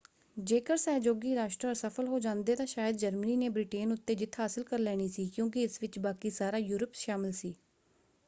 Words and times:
ਜੇਕਰ 0.37 0.77
ਸਹਿਯੋਗੀ 0.77 1.33
ਰਾਸ਼ਟਰ 1.35 1.71
ਅਸਫਲ 1.71 2.07
ਹੋ 2.07 2.19
ਜਾਂਦੇ 2.19 2.55
ਤਾਂ 2.55 2.65
ਸ਼ਾਇਦ 2.65 2.95
ਜਰਮਨੀ 2.97 3.35
ਨੇ 3.35 3.49
ਬ੍ਰਿਟੇਨ 3.49 3.91
ਉੱਤੇ 3.91 4.15
ਜਿੱਤ 4.15 4.39
ਹਾਸਲ 4.39 4.63
ਕਰ 4.63 4.79
ਲੈਣੀ 4.79 5.07
ਸੀ 5.07 5.27
ਕਿਉਂਕਿ 5.27 5.63
ਇਸ 5.63 5.77
ਵਿੱਚ 5.81 5.99
ਬਾਕੀ 5.99 6.29
ਸਾਰਾ 6.29 6.57
ਯੂਰਪ 6.57 6.93
ਸ਼ਾਮਲ 6.93 7.31
ਸੀ। 7.31 7.53